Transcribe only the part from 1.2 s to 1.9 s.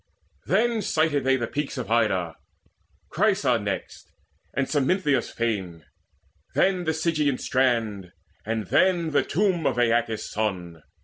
they the peaks